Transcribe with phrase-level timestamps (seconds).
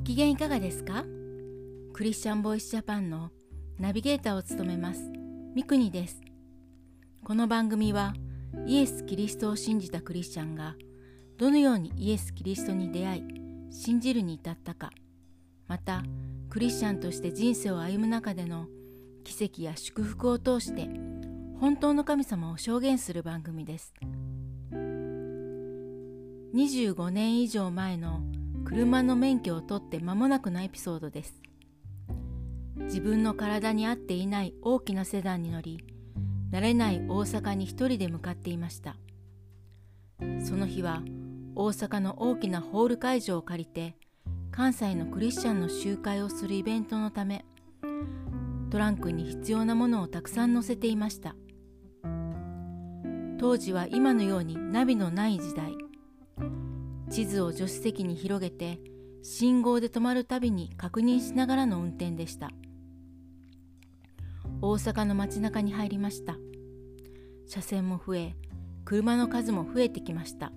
[0.00, 1.04] ご機嫌いかがですか？
[1.92, 3.30] クリスチャンボイスジャパンの
[3.78, 5.02] ナビゲーターを務めます
[5.54, 6.22] ミクニです。
[7.22, 8.14] この番組は
[8.66, 10.74] イエス・キリストを信じたクリスチャンが
[11.36, 13.24] どのようにイエス・キリストに出会い
[13.70, 14.90] 信じるに至ったか
[15.68, 16.02] また
[16.48, 18.68] クリスチャンとして人生を歩む中での
[19.22, 20.88] 奇跡や祝福を通して
[21.60, 23.92] 本当の神様を証言する番組です。
[26.54, 28.22] 25年以上前の
[28.64, 31.40] 車の免許を取って間もなくのエピソードです。
[32.76, 35.84] 自分の体に合っていない大きなセダンに乗り
[36.50, 38.96] 慣れない大阪に一人で向かっていました。
[40.44, 41.02] その日は
[41.54, 43.96] 大阪の大きなホール会場を借りて
[44.50, 47.44] 関西のクリスチャンの集会をするイベントのため
[48.70, 51.34] トランクに必要なものをたくさん載せていました。
[53.38, 55.72] 当時は今のようにナビのない時代。
[57.10, 58.80] 地図を助手席に広げて
[59.22, 62.50] 信号で止まるたびに確認しながらの運転でした。
[64.62, 66.36] 大阪の街中に入りました。
[67.46, 68.36] 車線も増え
[68.84, 70.52] 車の数も増えてきました。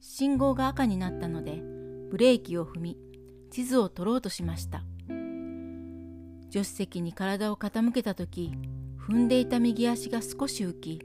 [0.00, 1.62] 信号が赤になったので
[2.10, 2.96] ブレーキを踏み
[3.50, 4.82] 地図を取ろうとしました。
[6.50, 8.52] 助手席に体を傾けた時
[8.98, 11.00] 踏んでいた右足が少し浮き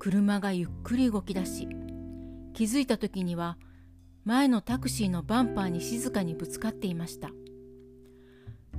[0.00, 1.68] 車がゆっくり動き出し
[2.56, 3.58] 気づいた時には
[4.24, 7.28] 前のタクシーのバンパーに静かにぶつかっていました。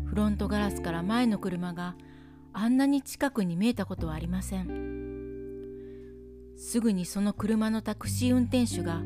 [0.03, 1.95] フロントガラスから前の車が
[2.53, 4.67] あんなに近くに見えたことはありません。
[6.58, 9.03] すぐにその車のタクシー運転手が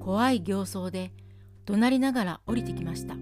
[0.00, 1.12] 怖い形相で
[1.66, 3.16] 怒鳴りながら降りてきました。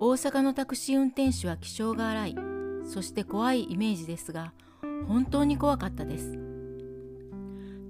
[0.00, 2.36] 大阪のタクシー運転手は気性が荒い。
[2.86, 4.54] そして怖いイメージですが
[5.06, 6.57] 本当に怖かったです。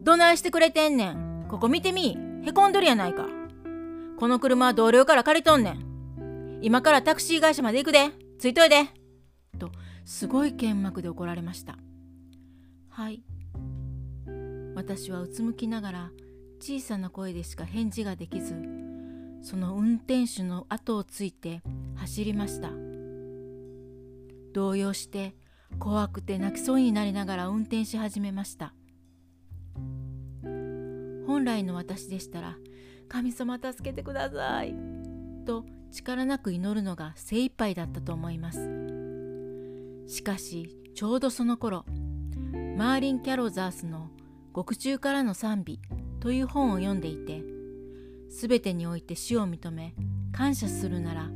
[0.02, 1.46] どないしてくれてんねん。
[1.48, 2.16] ここ見てみ。
[2.44, 3.26] へこんどるやないか。
[4.18, 6.58] この車は同僚から借りとんねん。
[6.62, 8.10] 今からタクシー会社まで行くで。
[8.38, 8.84] ついといで。
[9.58, 9.70] と
[10.04, 11.76] すごい剣幕で怒られました。
[12.88, 13.22] はい。
[14.74, 16.10] 私はうつむきながら
[16.60, 18.54] 小さな声でしか返事ができず
[19.42, 21.62] その運転手の後をついて
[21.96, 22.70] 走りました。
[24.52, 25.34] 動揺して
[25.78, 28.72] 怖くて泣きそうになりながら運転し始めました。
[31.38, 32.56] 本来の私でしたら
[33.08, 34.74] 「神様助けてください」
[35.46, 38.58] と力なく祈るのが精一杯だったと思います。
[40.08, 41.84] しかしちょうどその頃
[42.76, 44.10] マーリン・キャロザースの
[44.52, 45.78] 「獄中からの賛美」
[46.18, 47.44] という本を読んでいて
[48.30, 49.94] 全てにおいて死を認め
[50.32, 51.30] 感謝するなら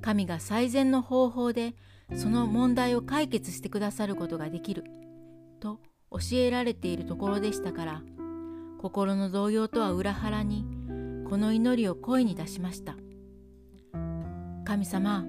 [0.00, 1.76] 神が最善の方法で
[2.16, 4.82] その問題を解決してくださることができる
[5.60, 5.78] と
[6.10, 8.02] 教えられているところでしたから
[8.80, 10.64] 心の動揺とは裏腹に
[11.28, 12.96] この祈りを声に出しました。
[14.64, 15.24] 神様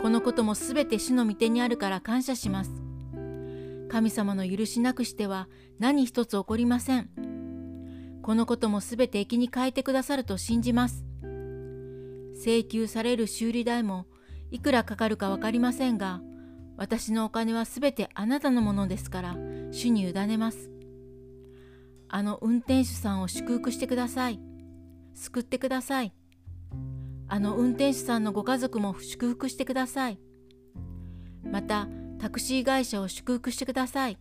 [0.00, 2.70] このこともすべて主の御手にあるから感謝します。
[3.88, 5.48] 神様の許しなくしては
[5.78, 7.10] 何一つ起こりません。
[8.22, 11.04] このこともすべて駅に変えてくださると信じます。
[12.34, 14.06] 請求される修理代も
[14.50, 16.20] いくらかかるか分かりませんが
[16.76, 19.36] 私のお金はすべてあなたのものですから
[19.70, 20.71] 主に委ねます。
[22.14, 24.38] あの運転手さんを祝福してください。
[25.14, 26.12] 救ってください。
[27.26, 30.18] あの運転手さんのご家族も祝福してください。
[31.42, 34.18] また、タクシー会社を祝福してください。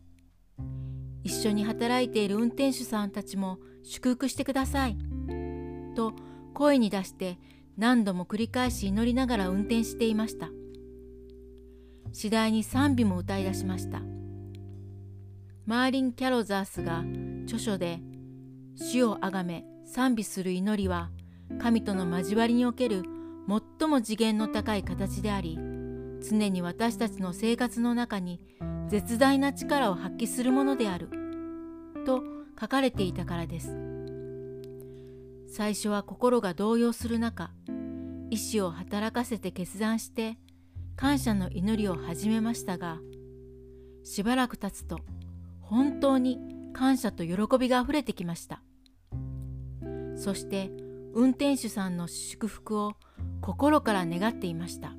[1.26, 4.98] 一緒に働いている運転手さんたちも祝福してください。
[5.94, 6.14] と
[6.54, 7.38] 声に出して
[7.78, 10.50] 何度も繰り返し祈りながら運転していました。
[12.14, 14.02] 次第に賛美も歌い出しました。
[15.66, 17.04] マーリン・キャロザースが
[17.46, 18.02] 著書で
[18.76, 21.12] 「死をあがめ賛美する祈りは
[21.60, 23.04] 神との交わりにおける
[23.80, 25.60] 最も次元の高い形であり
[26.22, 28.40] 常に私たちの生活の中に
[28.88, 31.10] 絶大な力を発揮するものである」
[32.06, 32.24] と
[32.60, 33.92] 書かれていたからです。
[35.52, 37.52] 最初は心が動揺する中
[38.30, 40.38] 意志を働かせて決断して
[40.96, 43.00] 感謝の祈りを始めましたが
[44.04, 45.00] しばらく経つと
[45.60, 46.40] 本当に
[46.74, 48.62] 感謝と喜びがあふれてきました。
[50.16, 50.72] そして
[51.14, 52.94] 運転手さんの祝福を
[53.42, 54.94] 心から願っていました。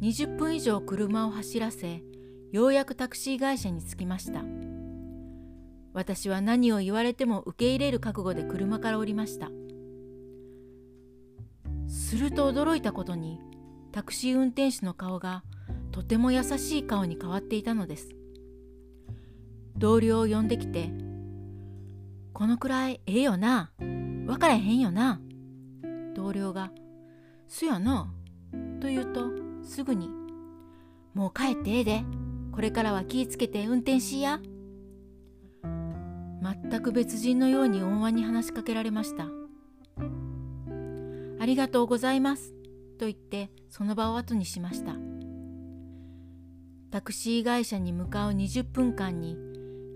[0.00, 2.02] 20分以上車を走らせ
[2.50, 4.42] ようやくタクシー会社に着きました。
[5.94, 9.50] 私は何を言われても受け入れる覚悟で車から降りました。
[11.88, 13.38] すると驚いたことに
[13.92, 15.44] タクシー運転手の顔が
[15.90, 18.08] とても優しい顔に変わっていたのです。
[19.82, 20.92] 同僚を呼んできて
[22.32, 23.72] 「このくらいええよな」
[24.26, 25.20] 分からへんよな。
[26.14, 26.70] 同僚が、
[27.48, 28.14] そやな。
[28.80, 29.32] と言うと、
[29.64, 30.08] すぐに、
[31.12, 32.04] もう帰ってええで。
[32.52, 34.40] これからは気ぃつけて運転しや。
[36.40, 39.26] 全く別人のように温和に話しかけられました。
[41.40, 42.52] ありがとうございます。
[42.98, 44.96] と言ってその場を後にしました。
[46.90, 49.51] タクシー会社に向かう20分間に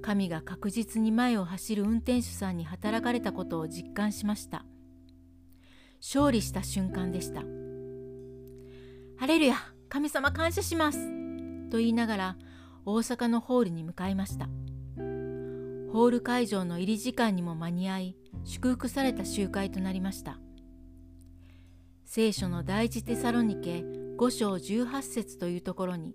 [0.07, 4.65] 神が確実に前を走る運転手さんに働かれたことを実感しました。
[6.01, 7.41] 勝利した瞬間でした。
[9.17, 9.57] ハレルヤ
[9.89, 10.99] 神様感謝します
[11.71, 12.37] と言いながら
[12.85, 14.47] 大阪のホールに向かいました。
[15.93, 20.39] ホール会場の入り時間にも間に合い祝福された集会となりました。
[22.05, 23.83] 聖書の第一テサロニケ
[24.17, 26.15] 5章18節というところに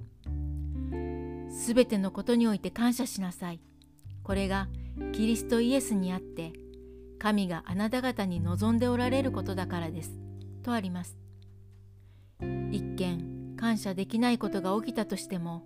[1.49, 3.59] すべてのことにおいて感謝しなさい。
[4.23, 4.67] これが
[5.13, 6.53] キリストイエスにあって
[7.19, 10.19] 神があなた方に望んでおられることだからです。
[10.63, 11.17] とあります。
[12.71, 15.63] 一見感謝できないことが起きたとしても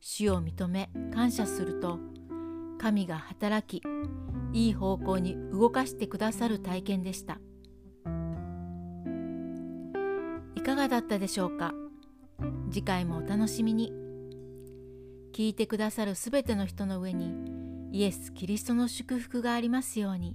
[0.00, 1.98] 主を認め感謝すると
[2.78, 3.82] 神が働き
[4.52, 7.38] いい方向に動かしてくださる体験でした
[10.54, 11.72] いかがだったでしょうか？
[12.70, 13.92] 次回もお楽しみに
[15.32, 17.34] 聞いてくださるすべての人の上に
[17.94, 20.34] イエス・キリストの祝福がありますように。